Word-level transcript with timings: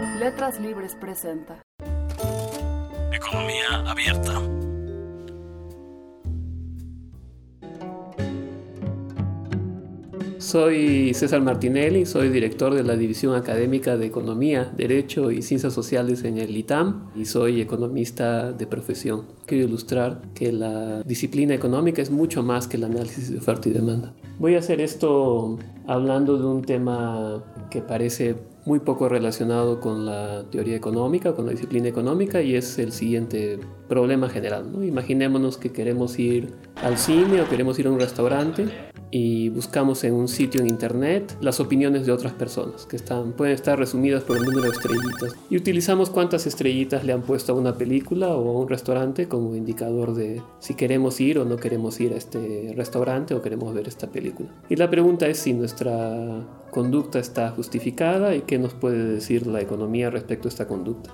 Letras 0.00 0.60
Libres 0.60 0.94
presenta. 0.94 1.60
Economía 3.12 3.82
abierta. 3.84 4.40
Soy 10.38 11.12
César 11.14 11.42
Martinelli, 11.42 12.06
soy 12.06 12.28
director 12.28 12.74
de 12.74 12.84
la 12.84 12.96
División 12.96 13.34
Académica 13.34 13.96
de 13.96 14.06
Economía, 14.06 14.72
Derecho 14.76 15.32
y 15.32 15.42
Ciencias 15.42 15.72
Sociales 15.72 16.22
en 16.22 16.38
el 16.38 16.56
ITAM 16.56 17.10
y 17.16 17.24
soy 17.24 17.60
economista 17.60 18.52
de 18.52 18.68
profesión. 18.68 19.26
Quiero 19.46 19.64
ilustrar 19.64 20.22
que 20.32 20.52
la 20.52 21.02
disciplina 21.02 21.54
económica 21.54 22.02
es 22.02 22.12
mucho 22.12 22.44
más 22.44 22.68
que 22.68 22.76
el 22.76 22.84
análisis 22.84 23.32
de 23.32 23.38
oferta 23.38 23.68
y 23.68 23.72
demanda. 23.72 24.14
Voy 24.38 24.54
a 24.54 24.60
hacer 24.60 24.80
esto 24.80 25.58
hablando 25.88 26.38
de 26.38 26.46
un 26.46 26.62
tema 26.62 27.42
que 27.70 27.82
parece 27.82 28.36
muy 28.68 28.80
poco 28.80 29.08
relacionado 29.08 29.80
con 29.80 30.04
la 30.04 30.44
teoría 30.50 30.76
económica, 30.76 31.34
con 31.34 31.46
la 31.46 31.52
disciplina 31.52 31.88
económica, 31.88 32.42
y 32.42 32.54
es 32.54 32.78
el 32.78 32.92
siguiente 32.92 33.58
problema 33.88 34.28
general. 34.28 34.70
¿no? 34.70 34.84
Imaginémonos 34.84 35.56
que 35.56 35.72
queremos 35.72 36.18
ir 36.18 36.52
al 36.82 36.98
cine 36.98 37.40
o 37.40 37.48
queremos 37.48 37.78
ir 37.78 37.86
a 37.86 37.90
un 37.90 37.98
restaurante 37.98 38.68
y 39.10 39.48
buscamos 39.48 40.04
en 40.04 40.14
un 40.14 40.28
sitio 40.28 40.60
en 40.60 40.68
internet 40.68 41.36
las 41.40 41.60
opiniones 41.60 42.06
de 42.06 42.12
otras 42.12 42.32
personas 42.32 42.86
que 42.86 42.96
están, 42.96 43.32
pueden 43.32 43.54
estar 43.54 43.78
resumidas 43.78 44.24
por 44.24 44.36
el 44.36 44.44
número 44.44 44.62
de 44.62 44.70
estrellitas 44.70 45.36
y 45.48 45.56
utilizamos 45.56 46.10
cuántas 46.10 46.46
estrellitas 46.46 47.04
le 47.04 47.12
han 47.12 47.22
puesto 47.22 47.52
a 47.52 47.56
una 47.56 47.76
película 47.76 48.28
o 48.28 48.48
a 48.48 48.60
un 48.60 48.68
restaurante 48.68 49.28
como 49.28 49.54
indicador 49.54 50.14
de 50.14 50.42
si 50.58 50.74
queremos 50.74 51.20
ir 51.20 51.38
o 51.38 51.44
no 51.44 51.56
queremos 51.56 51.98
ir 52.00 52.12
a 52.12 52.16
este 52.16 52.72
restaurante 52.76 53.34
o 53.34 53.42
queremos 53.42 53.74
ver 53.74 53.88
esta 53.88 54.08
película. 54.08 54.48
Y 54.68 54.76
la 54.76 54.90
pregunta 54.90 55.26
es 55.26 55.38
si 55.38 55.54
nuestra 55.54 56.46
conducta 56.70 57.18
está 57.18 57.50
justificada 57.50 58.34
y 58.34 58.42
qué 58.42 58.58
nos 58.58 58.74
puede 58.74 59.04
decir 59.04 59.46
la 59.46 59.60
economía 59.60 60.10
respecto 60.10 60.48
a 60.48 60.50
esta 60.50 60.66
conducta. 60.66 61.10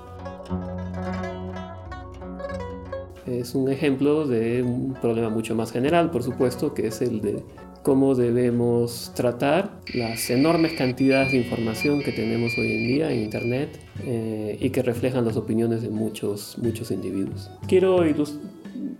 Es 3.27 3.55
un 3.55 3.71
ejemplo 3.71 4.27
de 4.27 4.63
un 4.63 4.95
problema 5.01 5.31
mucho 5.31 5.55
más 5.55 5.73
general, 5.73 6.11
por 6.11 6.23
supuesto, 6.23 6.75
que 6.75 6.89
es 6.89 7.01
el 7.01 7.23
de 7.23 7.43
cómo 7.85 8.15
debemos 8.15 9.13
tratar 9.15 9.79
las 9.93 10.31
enormes 10.31 10.73
cantidades 10.73 11.33
de 11.33 11.39
información 11.39 12.01
que 12.03 12.13
tenemos 12.13 12.57
hoy 12.57 12.73
en 12.73 12.83
día 12.83 13.13
en 13.13 13.21
Internet 13.21 13.79
eh, 14.07 14.57
y 14.59 14.71
que 14.71 14.83
reflejan 14.83 15.27
las 15.27 15.37
opiniones 15.37 15.83
de 15.83 15.91
muchos, 15.91 16.57
muchos 16.59 16.91
individuos. 16.91 17.51
Quiero 17.69 17.99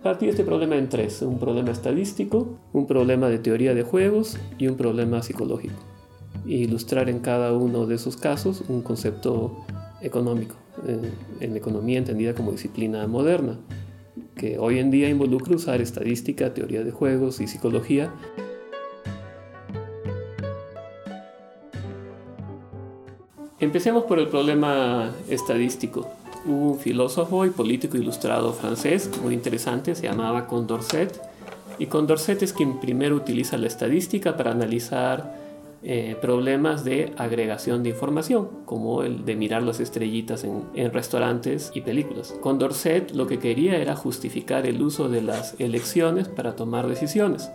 partir 0.03 0.29
este 0.29 0.43
problema 0.43 0.77
en 0.77 0.87
tres, 0.87 1.23
un 1.23 1.39
problema 1.39 1.71
estadístico, 1.71 2.59
un 2.73 2.85
problema 2.85 3.27
de 3.27 3.39
teoría 3.39 3.73
de 3.73 3.81
juegos 3.81 4.37
y 4.59 4.67
un 4.67 4.77
problema 4.77 5.23
psicológico. 5.23 5.81
E 6.45 6.53
ilustrar 6.53 7.09
en 7.09 7.19
cada 7.19 7.53
uno 7.53 7.87
de 7.87 7.95
esos 7.95 8.15
casos 8.15 8.63
un 8.69 8.83
concepto 8.83 9.65
económico, 10.01 10.57
eh, 10.87 11.09
en 11.39 11.57
economía 11.57 11.97
entendida 11.97 12.35
como 12.35 12.51
disciplina 12.51 13.07
moderna, 13.07 13.57
que 14.35 14.59
hoy 14.59 14.77
en 14.77 14.91
día 14.91 15.09
involucra 15.09 15.55
usar 15.55 15.81
estadística, 15.81 16.53
teoría 16.53 16.83
de 16.83 16.91
juegos 16.91 17.41
y 17.41 17.47
psicología 17.47 18.13
Empecemos 23.65 24.03
por 24.03 24.19
el 24.19 24.27
problema 24.27 25.11
estadístico. 25.27 26.07
Un 26.45 26.77
filósofo 26.77 27.47
y 27.47 27.49
político 27.49 27.97
ilustrado 27.97 28.53
francés 28.53 29.09
muy 29.23 29.33
interesante, 29.33 29.95
se 29.95 30.03
llamaba 30.03 30.45
Condorcet. 30.45 31.19
Y 31.79 31.87
Condorcet 31.87 32.43
es 32.43 32.53
quien 32.53 32.79
primero 32.79 33.15
utiliza 33.15 33.57
la 33.57 33.65
estadística 33.65 34.37
para 34.37 34.51
analizar 34.51 35.35
eh, 35.81 36.15
problemas 36.21 36.85
de 36.85 37.13
agregación 37.17 37.81
de 37.81 37.89
información, 37.89 38.49
como 38.65 39.01
el 39.01 39.25
de 39.25 39.35
mirar 39.35 39.63
las 39.63 39.79
estrellitas 39.79 40.43
en 40.43 40.93
restaurantes 40.93 41.71
y 41.73 41.81
películas. 41.81 42.35
Condorcet 42.41 43.15
lo 43.15 43.25
que 43.25 43.39
quería 43.39 43.77
era 43.77 43.95
justificar 43.95 44.67
el 44.67 44.79
uso 44.79 45.09
de 45.09 45.23
las 45.23 45.59
elecciones 45.59 46.27
para 46.27 46.55
tomar 46.55 46.87
decisiones. 46.87 47.49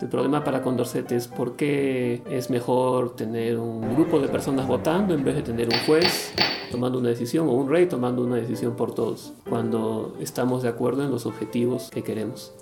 El 0.00 0.08
problema 0.08 0.42
para 0.42 0.62
Condorcet 0.62 1.10
es 1.12 1.28
por 1.28 1.56
qué 1.56 2.22
es 2.28 2.50
mejor 2.50 3.14
tener 3.16 3.58
un 3.58 3.94
grupo 3.94 4.20
de 4.20 4.28
personas 4.28 4.66
votando 4.66 5.14
en 5.14 5.24
vez 5.24 5.36
de 5.36 5.42
tener 5.42 5.68
un 5.68 5.78
juez 5.86 6.34
tomando 6.70 6.98
una 6.98 7.10
decisión 7.10 7.48
o 7.48 7.52
un 7.52 7.70
rey 7.70 7.86
tomando 7.86 8.22
una 8.22 8.34
decisión 8.34 8.74
por 8.74 8.94
todos, 8.94 9.32
cuando 9.48 10.16
estamos 10.20 10.64
de 10.64 10.68
acuerdo 10.68 11.04
en 11.04 11.10
los 11.12 11.24
objetivos 11.24 11.88
que 11.90 12.02
queremos. 12.02 12.52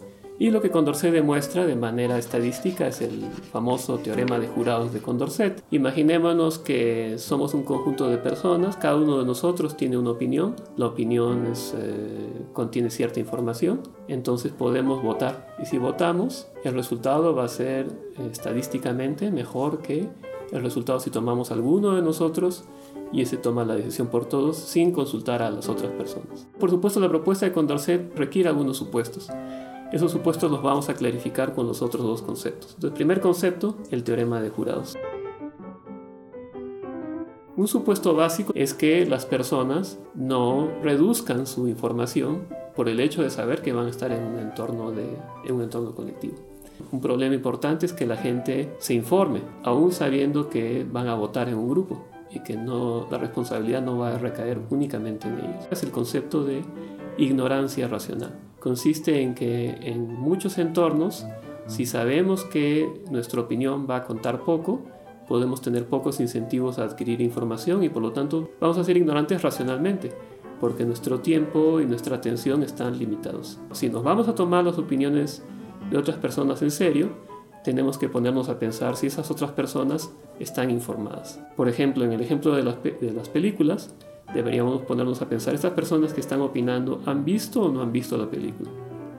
Y 0.42 0.50
lo 0.50 0.60
que 0.60 0.72
Condorcet 0.72 1.12
demuestra 1.12 1.66
de 1.66 1.76
manera 1.76 2.18
estadística 2.18 2.88
es 2.88 3.00
el 3.00 3.26
famoso 3.52 3.98
teorema 3.98 4.40
de 4.40 4.48
jurados 4.48 4.92
de 4.92 4.98
Condorcet. 4.98 5.62
Imaginémonos 5.70 6.58
que 6.58 7.14
somos 7.18 7.54
un 7.54 7.62
conjunto 7.62 8.08
de 8.08 8.18
personas, 8.18 8.76
cada 8.76 8.96
uno 8.96 9.20
de 9.20 9.24
nosotros 9.24 9.76
tiene 9.76 9.96
una 9.96 10.10
opinión, 10.10 10.56
la 10.76 10.86
opinión 10.86 11.46
eh, 11.76 12.42
contiene 12.52 12.90
cierta 12.90 13.20
información, 13.20 13.82
entonces 14.08 14.50
podemos 14.50 15.00
votar. 15.00 15.54
Y 15.62 15.66
si 15.66 15.78
votamos, 15.78 16.48
el 16.64 16.74
resultado 16.74 17.36
va 17.36 17.44
a 17.44 17.48
ser 17.48 17.86
eh, 17.86 18.28
estadísticamente 18.32 19.30
mejor 19.30 19.80
que 19.80 20.08
el 20.50 20.60
resultado 20.60 20.98
si 20.98 21.10
tomamos 21.10 21.52
alguno 21.52 21.94
de 21.94 22.02
nosotros 22.02 22.64
y 23.12 23.22
ese 23.22 23.36
toma 23.36 23.64
la 23.64 23.76
decisión 23.76 24.08
por 24.08 24.24
todos 24.24 24.56
sin 24.56 24.90
consultar 24.90 25.40
a 25.40 25.52
las 25.52 25.68
otras 25.68 25.92
personas. 25.92 26.48
Por 26.58 26.68
supuesto, 26.68 26.98
la 26.98 27.08
propuesta 27.08 27.46
de 27.46 27.52
Condorcet 27.52 28.12
requiere 28.16 28.48
algunos 28.48 28.76
supuestos. 28.76 29.30
Esos 29.92 30.10
supuestos 30.10 30.50
los 30.50 30.62
vamos 30.62 30.88
a 30.88 30.94
clarificar 30.94 31.52
con 31.52 31.66
los 31.66 31.82
otros 31.82 32.02
dos 32.02 32.22
conceptos. 32.22 32.78
El 32.82 32.92
primer 32.92 33.20
concepto, 33.20 33.76
el 33.90 34.04
teorema 34.04 34.40
de 34.40 34.48
jurados. 34.48 34.96
Un 37.58 37.68
supuesto 37.68 38.14
básico 38.14 38.54
es 38.56 38.72
que 38.72 39.04
las 39.04 39.26
personas 39.26 39.98
no 40.14 40.70
reduzcan 40.82 41.46
su 41.46 41.68
información 41.68 42.46
por 42.74 42.88
el 42.88 43.00
hecho 43.00 43.22
de 43.22 43.28
saber 43.28 43.60
que 43.60 43.74
van 43.74 43.84
a 43.84 43.90
estar 43.90 44.10
en 44.12 44.24
un 44.24 44.38
entorno, 44.38 44.94
colectivo. 45.94 46.36
Un 46.90 47.02
problema 47.02 47.34
importante 47.34 47.84
es 47.84 47.92
que 47.92 48.06
la 48.06 48.16
gente 48.16 48.74
se 48.78 48.94
informe, 48.94 49.42
aún 49.62 49.92
sabiendo 49.92 50.48
que 50.48 50.86
van 50.90 51.08
a 51.08 51.14
votar 51.14 51.50
en 51.50 51.56
un 51.56 51.68
grupo 51.68 52.02
y 52.30 52.40
que 52.40 52.54
la 52.54 53.18
responsabilidad 53.18 53.82
no 53.82 53.98
va 53.98 54.14
a 54.14 54.18
recaer 54.18 54.58
únicamente 54.70 55.28
en 55.28 55.38
ellos. 55.38 55.68
Es 55.70 55.82
el 55.82 55.90
concepto 55.90 56.44
de 56.44 56.62
ignorancia 57.18 57.88
racional 57.88 58.51
consiste 58.62 59.20
en 59.20 59.34
que 59.34 59.70
en 59.82 60.06
muchos 60.06 60.56
entornos, 60.56 61.26
si 61.66 61.84
sabemos 61.84 62.44
que 62.44 63.02
nuestra 63.10 63.40
opinión 63.40 63.88
va 63.90 63.96
a 63.96 64.04
contar 64.04 64.44
poco, 64.44 64.82
podemos 65.26 65.60
tener 65.60 65.86
pocos 65.86 66.20
incentivos 66.20 66.78
a 66.78 66.84
adquirir 66.84 67.20
información 67.20 67.82
y 67.82 67.88
por 67.88 68.02
lo 68.02 68.12
tanto 68.12 68.50
vamos 68.60 68.78
a 68.78 68.84
ser 68.84 68.96
ignorantes 68.96 69.42
racionalmente, 69.42 70.12
porque 70.60 70.84
nuestro 70.84 71.18
tiempo 71.18 71.80
y 71.80 71.86
nuestra 71.86 72.16
atención 72.16 72.62
están 72.62 72.96
limitados. 72.96 73.58
Si 73.72 73.88
nos 73.88 74.04
vamos 74.04 74.28
a 74.28 74.34
tomar 74.36 74.64
las 74.64 74.78
opiniones 74.78 75.42
de 75.90 75.98
otras 75.98 76.18
personas 76.18 76.62
en 76.62 76.70
serio, 76.70 77.10
tenemos 77.64 77.98
que 77.98 78.08
ponernos 78.08 78.48
a 78.48 78.60
pensar 78.60 78.96
si 78.96 79.08
esas 79.08 79.28
otras 79.32 79.50
personas 79.50 80.12
están 80.38 80.70
informadas. 80.70 81.40
Por 81.56 81.68
ejemplo, 81.68 82.04
en 82.04 82.12
el 82.12 82.20
ejemplo 82.20 82.54
de 82.54 82.62
las, 82.62 82.80
de 82.80 83.12
las 83.12 83.28
películas, 83.28 83.92
deberíamos 84.34 84.82
ponernos 84.82 85.20
a 85.22 85.28
pensar, 85.28 85.54
estas 85.54 85.72
personas 85.72 86.12
que 86.12 86.20
están 86.20 86.40
opinando, 86.40 87.00
¿han 87.06 87.24
visto 87.24 87.62
o 87.62 87.68
no 87.70 87.82
han 87.82 87.92
visto 87.92 88.16
la 88.16 88.30
película? 88.30 88.70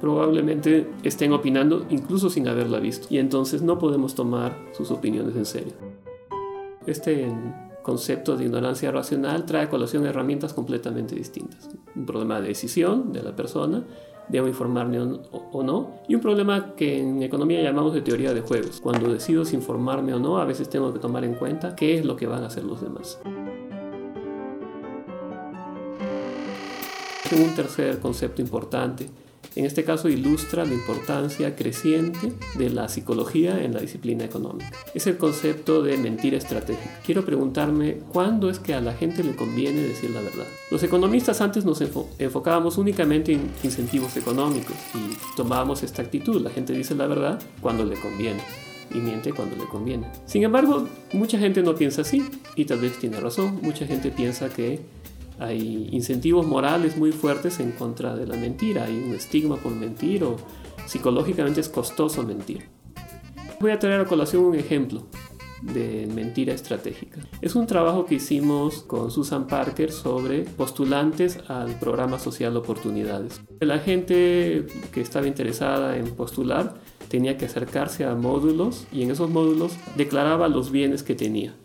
Probablemente 0.02 0.90
estén 1.04 1.32
opinando 1.32 1.86
incluso 1.90 2.30
sin 2.30 2.48
haberla 2.48 2.80
visto 2.80 3.08
y 3.10 3.20
entonces 3.20 3.62
no 3.62 3.80
podemos 3.80 4.16
tomar 4.16 4.58
sus 4.74 4.92
opiniones 4.92 5.36
en 5.36 5.46
serio. 5.46 5.74
Este 6.86 7.32
concepto 7.84 8.36
de 8.36 8.46
ignorancia 8.46 8.92
racional 8.92 9.46
trae 9.46 9.64
a 9.64 9.70
colación 9.70 10.06
herramientas 10.06 10.54
completamente 10.54 11.16
distintas. 11.16 11.70
Un 11.96 12.06
problema 12.06 12.42
de 12.42 12.50
decisión 12.50 13.14
de 13.14 13.24
la 13.24 13.36
persona, 13.36 13.84
debo 14.30 14.48
informarme 14.48 15.00
o 15.00 15.64
no, 15.64 15.92
y 16.08 16.16
un 16.16 16.22
problema 16.22 16.76
que 16.76 17.00
en 17.00 17.22
economía 17.22 17.62
llamamos 17.62 17.94
de 17.94 18.02
teoría 18.02 18.34
de 18.34 18.42
juegos. 18.42 18.80
Cuando 18.82 19.12
decido 19.12 19.46
si 19.46 19.56
informarme 19.56 20.14
o 20.14 20.20
no, 20.20 20.38
a 20.38 20.46
veces 20.46 20.70
tengo 20.70 20.94
que 20.94 21.00
tomar 21.00 21.24
en 21.26 21.36
cuenta 21.36 21.76
qué 21.76 21.98
es 21.98 22.06
lo 22.06 22.16
que 22.16 22.26
van 22.26 22.44
a 22.44 22.48
hacer 22.48 22.64
los 22.64 22.82
demás. 22.82 23.20
Un 27.36 27.56
tercer 27.56 28.00
concepto 28.00 28.42
importante. 28.42 29.08
En 29.56 29.66
este 29.66 29.84
caso 29.84 30.10
ilustra 30.10 30.66
la 30.66 30.74
importancia 30.74 31.56
creciente 31.56 32.34
de 32.56 32.70
la 32.72 32.90
psicología 32.90 33.64
en 33.64 33.74
la 33.74 33.82
disciplina 33.82 34.24
económica. 34.26 34.72
Es 34.96 35.06
el 35.06 35.18
concepto 35.18 35.84
de 35.84 35.96
mentira 35.98 36.38
estratégica. 36.38 37.00
Quiero 37.06 37.24
preguntarme 37.24 38.00
cuándo 38.12 38.50
es 38.50 38.58
que 38.58 38.74
a 38.74 38.82
la 38.82 38.94
gente 38.94 39.24
le 39.24 39.36
conviene 39.36 39.82
decir 39.82 40.10
la 40.10 40.22
verdad. 40.22 40.46
Los 40.72 40.82
economistas 40.82 41.40
antes 41.42 41.66
nos 41.66 41.82
enfocábamos 42.18 42.80
únicamente 42.80 43.34
en 43.34 43.52
incentivos 43.64 44.18
económicos 44.18 44.76
y 44.96 45.36
tomábamos 45.36 45.84
esta 45.84 46.02
actitud. 46.02 46.42
La 46.42 46.50
gente 46.50 46.74
dice 46.74 46.96
la 46.96 47.06
verdad 47.06 47.40
cuando 47.62 47.86
le 47.86 47.96
conviene 47.96 48.42
y 48.92 48.98
miente 48.98 49.34
cuando 49.34 49.56
le 49.56 49.66
conviene. 49.66 50.08
Sin 50.26 50.44
embargo, 50.44 50.88
mucha 51.14 51.38
gente 51.38 51.62
no 51.62 51.76
piensa 51.76 52.02
así 52.02 52.26
y 52.56 52.66
tal 52.66 52.80
vez 52.80 52.98
tiene 52.98 53.20
razón. 53.20 53.60
Mucha 53.62 53.86
gente 53.86 54.10
piensa 54.10 54.50
que 54.50 54.80
hay 55.40 55.90
incentivos 55.92 56.46
morales 56.46 56.98
muy 56.98 57.12
fuertes 57.12 57.60
en 57.60 57.72
contra 57.72 58.16
de 58.16 58.28
la 58.28 58.38
mentira, 58.38 58.86
hay 58.86 58.96
un 58.96 59.14
estigma 59.14 59.58
por 59.58 59.74
mentir 59.74 60.24
o 60.24 60.38
psicológicamente 60.86 61.62
es 61.62 61.70
costoso 61.70 62.24
mentir. 62.24 62.70
Voy 63.60 63.72
a 63.72 63.80
traer 63.80 64.02
a 64.02 64.06
colación 64.06 64.44
un 64.44 64.56
ejemplo. 64.56 65.04
de 65.64 66.10
mentira 66.14 66.54
estratégica. 66.54 67.22
Es 67.42 67.56
un 67.56 67.68
trabajo 67.68 68.06
que 68.06 68.16
hicimos 68.16 68.84
con 68.84 69.12
Susan 69.12 69.48
Parker 69.48 69.94
sobre 69.94 70.42
postulantes 70.42 71.40
al 71.48 71.80
programa 71.80 72.20
social 72.20 72.58
Oportunidades. 72.58 73.42
La 73.62 73.80
gente 73.80 74.68
que 74.92 75.00
estaba 75.00 75.26
interesada 75.26 75.98
en 75.98 76.08
postular 76.16 76.76
tenía 77.08 77.38
que 77.38 77.46
acercarse 77.46 78.04
a 78.04 78.14
módulos 78.16 78.88
y 78.92 79.04
en 79.04 79.12
esos 79.12 79.30
módulos 79.30 79.74
declaraba 79.96 80.50
los 80.50 80.70
bienes 80.70 81.02
que 81.02 81.16
tenía. 81.16 81.56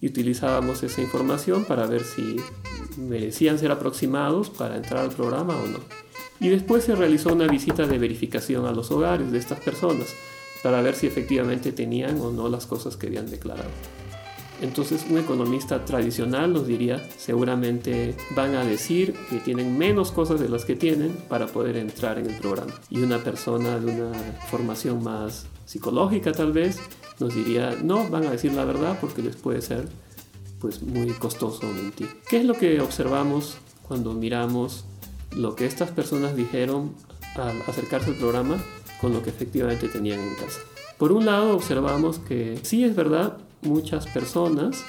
Y 0.00 0.06
utilizábamos 0.06 0.82
esa 0.82 1.02
información 1.02 1.64
para 1.64 1.86
ver 1.86 2.04
si 2.04 2.36
merecían 2.98 3.58
ser 3.58 3.70
aproximados 3.70 4.50
para 4.50 4.76
entrar 4.76 5.04
al 5.04 5.10
programa 5.10 5.56
o 5.56 5.66
no. 5.66 5.78
Y 6.40 6.48
después 6.48 6.84
se 6.84 6.96
realizó 6.96 7.32
una 7.32 7.46
visita 7.46 7.86
de 7.86 7.98
verificación 7.98 8.66
a 8.66 8.72
los 8.72 8.90
hogares 8.90 9.30
de 9.30 9.38
estas 9.38 9.60
personas 9.60 10.08
para 10.62 10.82
ver 10.82 10.94
si 10.94 11.06
efectivamente 11.06 11.72
tenían 11.72 12.20
o 12.20 12.30
no 12.30 12.48
las 12.48 12.66
cosas 12.66 12.96
que 12.96 13.06
habían 13.08 13.30
declarado. 13.30 13.70
Entonces 14.62 15.04
un 15.10 15.18
economista 15.18 15.84
tradicional 15.84 16.52
nos 16.52 16.68
diría, 16.68 17.02
seguramente 17.18 18.14
van 18.36 18.54
a 18.54 18.64
decir 18.64 19.12
que 19.28 19.38
tienen 19.38 19.76
menos 19.76 20.12
cosas 20.12 20.38
de 20.38 20.48
las 20.48 20.64
que 20.64 20.76
tienen 20.76 21.16
para 21.28 21.48
poder 21.48 21.76
entrar 21.76 22.18
en 22.18 22.30
el 22.30 22.36
programa. 22.38 22.72
Y 22.88 23.00
una 23.00 23.18
persona 23.18 23.80
de 23.80 23.86
una 23.86 24.12
formación 24.50 25.02
más 25.02 25.46
psicológica 25.64 26.30
tal 26.30 26.52
vez 26.52 26.78
nos 27.18 27.34
diría, 27.34 27.76
no, 27.82 28.08
van 28.08 28.26
a 28.26 28.30
decir 28.30 28.52
la 28.52 28.64
verdad 28.64 28.98
porque 29.00 29.22
les 29.22 29.34
puede 29.34 29.62
ser 29.62 29.88
pues 30.62 30.80
muy 30.80 31.08
costoso 31.08 31.66
mentir. 31.66 32.08
¿Qué 32.30 32.38
es 32.38 32.44
lo 32.44 32.54
que 32.54 32.80
observamos 32.80 33.58
cuando 33.86 34.14
miramos 34.14 34.84
lo 35.36 35.56
que 35.56 35.66
estas 35.66 35.90
personas 35.90 36.36
dijeron 36.36 36.94
al 37.34 37.60
acercarse 37.66 38.10
al 38.10 38.16
programa 38.16 38.62
con 39.00 39.12
lo 39.12 39.22
que 39.22 39.30
efectivamente 39.30 39.88
tenían 39.88 40.20
en 40.20 40.36
casa? 40.36 40.60
Por 40.98 41.10
un 41.10 41.26
lado 41.26 41.56
observamos 41.56 42.20
que 42.20 42.60
sí 42.62 42.84
es 42.84 42.94
verdad, 42.94 43.38
muchas 43.62 44.06
personas 44.06 44.84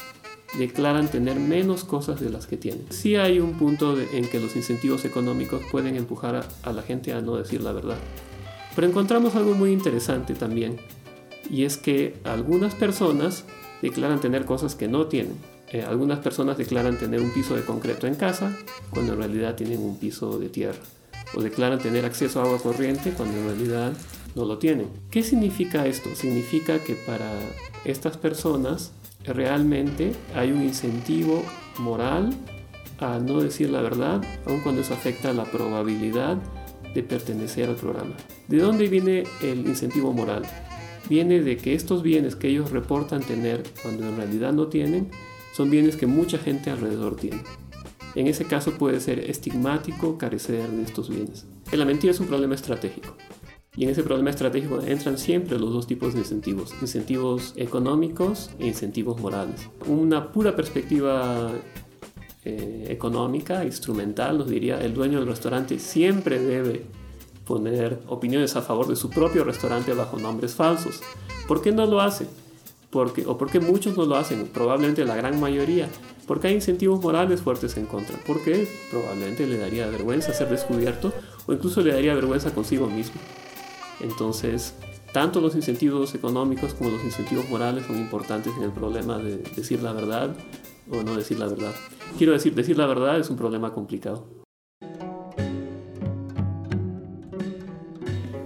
declaran 0.60 1.08
tener 1.08 1.40
menos 1.40 1.84
cosas 1.84 2.22
de 2.22 2.30
las 2.30 2.46
que 2.46 2.56
tienen. 2.56 2.86
Sí 2.92 3.16
hay 3.16 3.40
un 3.40 3.54
punto 3.54 4.00
en 4.00 4.30
que 4.30 4.40
los 4.40 4.56
incentivos 4.56 5.06
económicos 5.06 5.64
pueden 5.72 5.96
empujar 5.96 6.36
a, 6.36 6.48
a 6.62 6.72
la 6.72 6.84
gente 6.84 7.14
a 7.14 7.22
no 7.22 7.36
decir 7.36 7.64
la 7.64 7.72
verdad. 7.72 7.98
Pero 8.75 8.88
encontramos 8.88 9.36
algo 9.36 9.56
muy 9.56 9.72
interesante 9.72 10.36
también, 10.36 10.78
y 11.50 11.64
es 11.64 11.78
que 11.78 12.20
algunas 12.24 12.75
personas 12.75 13.44
declaran 13.81 14.22
tener 14.22 14.46
cosas 14.46 14.75
que 14.75 14.88
no 14.88 15.08
tienen. 15.08 15.53
Eh, 15.74 15.81
algunas 15.81 16.20
personas 16.20 16.56
declaran 16.56 17.00
tener 17.00 17.20
un 17.20 17.31
piso 17.31 17.56
de 17.56 17.64
concreto 17.64 18.06
en 18.06 18.14
casa 18.14 18.56
cuando 18.92 19.14
en 19.14 19.20
realidad 19.20 19.56
tienen 19.56 19.80
un 19.80 19.98
piso 19.98 20.38
de 20.38 20.48
tierra. 20.50 20.78
O 21.36 21.42
declaran 21.42 21.80
tener 21.80 22.06
acceso 22.06 22.40
a 22.40 22.44
agua 22.44 22.60
corriente 22.60 23.12
cuando 23.12 23.40
en 23.40 23.46
realidad 23.48 23.92
no 24.36 24.46
lo 24.46 24.60
tienen. 24.60 24.90
¿Qué 25.10 25.24
significa 25.24 25.88
esto? 25.88 26.14
Significa 26.14 26.78
que 26.78 26.94
para 26.94 27.28
estas 27.86 28.18
personas 28.18 28.92
realmente 29.25 30.12
hay 30.36 30.52
un 30.52 30.62
incentivo 30.62 31.44
moral 31.80 32.30
a 33.00 33.18
no 33.18 33.42
decir 33.42 33.72
la 33.72 33.81
verdad, 33.81 34.22
aun 34.46 34.60
cuando 34.60 34.81
eso 34.81 34.94
afecta 34.94 35.34
la 35.34 35.46
probabilidad 35.46 36.38
de 36.94 37.02
pertenecer 37.02 37.68
al 37.68 37.78
programa. 37.78 38.14
¿De 38.48 38.60
dónde 38.60 38.88
viene 38.88 39.24
el 39.42 39.66
incentivo 39.66 40.14
moral? 40.14 40.44
Viene 41.10 41.42
de 41.42 41.58
que 41.58 41.74
estos 41.74 42.04
bienes 42.04 42.36
que 42.36 42.50
ellos 42.50 42.70
reportan 42.70 43.24
tener 43.24 43.64
cuando 43.81 44.08
en 44.08 44.18
realidad 44.18 44.54
no 44.54 44.68
tienen, 44.68 45.10
son 45.54 45.70
bienes 45.70 45.96
que 45.96 46.08
mucha 46.08 46.38
gente 46.38 46.70
alrededor 46.70 47.16
tiene. 47.16 47.44
En 48.16 48.28
ese 48.28 48.46
caso 48.46 48.78
puede 48.78 49.00
ser 49.00 49.20
estigmático 49.20 50.18
carecer 50.18 50.70
de 50.70 50.84
estos 50.84 51.10
bienes. 51.10 51.46
La 51.72 51.86
mentira 51.86 52.12
es 52.12 52.20
un 52.20 52.28
problema 52.28 52.56
estratégico. 52.56 53.16
Y 53.76 53.86
en 53.86 53.90
ese 53.90 54.04
problema 54.04 54.30
estratégico 54.30 54.82
entran 54.86 55.18
siempre 55.18 55.58
los 55.58 55.74
dos 55.74 55.88
tipos 55.88 56.14
de 56.14 56.20
incentivos, 56.20 56.76
incentivos 56.80 57.54
económicos 57.56 58.52
e 58.60 58.68
incentivos 58.68 59.20
morales. 59.20 59.68
Una 59.88 60.32
pura 60.32 60.56
perspectiva 60.56 61.52
eh, 62.46 62.86
económica, 62.90 63.66
instrumental, 63.66 64.38
nos 64.38 64.50
diría, 64.50 64.80
el 64.80 64.94
dueño 64.94 65.20
del 65.20 65.28
restaurante 65.28 65.80
siempre 65.80 66.38
debe 66.40 66.86
poner 67.46 68.00
opiniones 68.08 68.56
a 68.56 68.62
favor 68.62 68.88
de 68.88 68.96
su 68.96 69.10
propio 69.10 69.44
restaurante 69.44 69.94
bajo 69.94 70.20
nombres 70.20 70.54
falsos. 70.54 71.02
¿Por 71.48 71.62
qué 71.62 71.72
no 71.72 71.88
lo 71.88 72.00
hace? 72.00 72.28
Porque, 72.94 73.25
o 73.25 73.38
porque 73.38 73.60
muchos 73.60 73.98
no 73.98 74.06
lo 74.06 74.16
hacen, 74.16 74.48
probablemente 74.48 75.04
la 75.04 75.16
gran 75.16 75.40
mayoría, 75.40 75.90
porque 76.28 76.48
hay 76.48 76.54
incentivos 76.54 77.01
morales 77.01 77.42
fuertes 77.42 77.75
en 77.75 77.88
contra, 77.88 78.18
porque 78.25 78.68
probablemente 78.92 79.48
le 79.48 79.57
daría 79.57 79.88
vergüenza 79.88 80.31
ser 80.31 80.50
descubierto 80.50 81.12
o 81.48 81.54
incluso 81.54 81.81
le 81.81 81.92
daría 81.92 82.13
vergüenza 82.13 82.54
consigo 82.54 82.88
mismo. 82.88 83.19
Entonces, 84.00 84.75
tanto 85.12 85.42
los 85.42 85.56
incentivos 85.56 86.13
económicos 86.13 86.75
como 86.75 86.92
los 86.92 87.04
incentivos 87.04 87.50
morales 87.50 87.86
son 87.88 87.98
importantes 87.98 88.54
en 88.56 88.63
el 88.63 88.72
problema 88.72 89.18
de 89.18 89.38
decir 89.56 89.81
la 89.81 89.92
verdad 89.92 90.36
o 90.89 91.01
no 91.01 91.16
decir 91.16 91.39
la 91.39 91.48
verdad. 91.48 91.74
Quiero 92.18 92.34
decir, 92.34 92.54
decir 92.54 92.78
la 92.78 92.86
verdad 92.86 93.19
es 93.19 93.30
un 93.30 93.38
problema 93.38 93.74
complicado. 93.74 94.43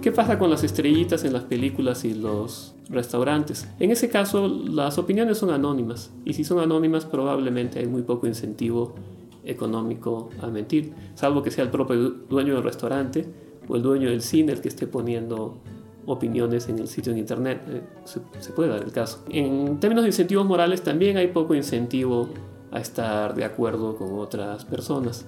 ¿Qué 0.07 0.13
pasa 0.13 0.39
con 0.39 0.49
las 0.49 0.63
estrellitas 0.63 1.25
en 1.25 1.33
las 1.33 1.43
películas 1.43 2.05
y 2.05 2.13
los 2.13 2.73
restaurantes? 2.87 3.67
En 3.77 3.91
ese 3.91 4.09
caso, 4.09 4.47
las 4.47 4.97
opiniones 4.97 5.37
son 5.37 5.49
anónimas 5.49 6.13
y 6.23 6.31
si 6.31 6.45
son 6.45 6.59
anónimas 6.59 7.03
probablemente 7.03 7.79
hay 7.79 7.87
muy 7.87 8.03
poco 8.03 8.25
incentivo 8.25 8.95
económico 9.43 10.29
a 10.41 10.47
mentir, 10.47 10.93
salvo 11.13 11.43
que 11.43 11.51
sea 11.51 11.65
el 11.65 11.71
propio 11.71 11.97
dueño 12.29 12.53
del 12.53 12.63
restaurante 12.63 13.27
o 13.67 13.75
el 13.75 13.81
dueño 13.81 14.09
del 14.09 14.21
cine 14.21 14.53
el 14.53 14.61
que 14.61 14.69
esté 14.69 14.87
poniendo 14.87 15.57
opiniones 16.05 16.69
en 16.69 16.79
el 16.79 16.87
sitio 16.87 17.11
de 17.11 17.19
internet. 17.19 17.61
Eh, 17.67 17.81
se, 18.05 18.51
puede 18.53 18.69
dar 18.69 18.83
el 18.83 18.93
caso. 18.93 19.25
En 19.27 19.77
términos 19.81 20.05
de 20.05 20.11
incentivos 20.11 20.45
morales 20.45 20.83
también 20.83 21.17
hay 21.17 21.27
poco 21.27 21.53
incentivo 21.53 22.29
a 22.71 22.79
estar 22.79 23.35
de 23.35 23.43
acuerdo 23.43 23.97
con 23.97 24.17
otras 24.19 24.63
personas 24.63 25.25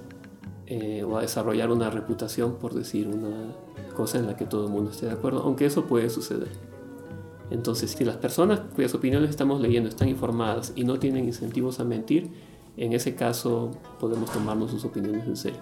eh, 0.72 1.02
o 1.02 1.18
a 1.18 1.22
desarrollar 1.22 1.72
una 1.72 1.90
reputación 1.90 2.54
por 2.54 2.74
decir 2.74 3.08
una 3.08 3.56
cosa 3.96 4.18
en 4.18 4.28
la 4.28 4.36
que 4.36 4.44
todo 4.44 4.66
el 4.66 4.72
mundo 4.72 4.92
esté 4.92 5.06
de 5.06 5.12
acuerdo, 5.12 5.42
aunque 5.42 5.66
eso 5.66 5.86
puede 5.86 6.08
suceder. 6.10 6.46
Entonces, 7.50 7.90
si 7.90 8.04
las 8.04 8.18
personas 8.18 8.60
cuyas 8.76 8.94
opiniones 8.94 9.30
estamos 9.30 9.60
leyendo 9.60 9.88
están 9.88 10.08
informadas 10.08 10.72
y 10.76 10.84
no 10.84 11.00
tienen 11.00 11.24
incentivos 11.24 11.80
a 11.80 11.84
mentir, 11.84 12.30
en 12.76 12.92
ese 12.92 13.16
caso 13.16 13.72
podemos 13.98 14.30
tomarnos 14.30 14.70
sus 14.70 14.84
opiniones 14.84 15.26
en 15.26 15.36
serio. 15.36 15.60